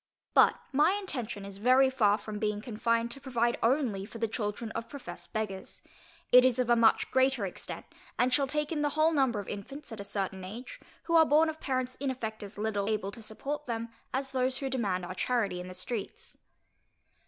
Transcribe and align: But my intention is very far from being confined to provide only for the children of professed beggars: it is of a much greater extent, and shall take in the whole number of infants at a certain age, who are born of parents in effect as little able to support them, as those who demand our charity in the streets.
But 0.33 0.55
my 0.73 0.93
intention 0.93 1.45
is 1.45 1.59
very 1.59 1.91
far 1.91 2.17
from 2.17 2.39
being 2.39 2.59
confined 2.59 3.11
to 3.11 3.21
provide 3.21 3.59
only 3.61 4.03
for 4.03 4.17
the 4.17 4.27
children 4.27 4.71
of 4.71 4.89
professed 4.89 5.31
beggars: 5.31 5.83
it 6.31 6.43
is 6.43 6.57
of 6.57 6.71
a 6.71 6.75
much 6.75 7.11
greater 7.11 7.45
extent, 7.45 7.85
and 8.17 8.33
shall 8.33 8.47
take 8.47 8.71
in 8.71 8.81
the 8.81 8.89
whole 8.97 9.11
number 9.11 9.39
of 9.39 9.47
infants 9.47 9.91
at 9.91 9.99
a 9.99 10.03
certain 10.03 10.43
age, 10.43 10.79
who 11.03 11.13
are 11.13 11.23
born 11.23 11.49
of 11.49 11.59
parents 11.61 11.97
in 11.99 12.09
effect 12.09 12.41
as 12.41 12.57
little 12.57 12.89
able 12.89 13.11
to 13.11 13.21
support 13.21 13.67
them, 13.67 13.89
as 14.11 14.31
those 14.31 14.57
who 14.57 14.71
demand 14.71 15.05
our 15.05 15.13
charity 15.13 15.59
in 15.59 15.67
the 15.67 15.75
streets. 15.75 16.35